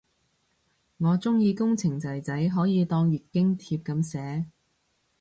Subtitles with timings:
[0.97, 4.47] 我鍾意工程仔仔可以當月經帖噉寫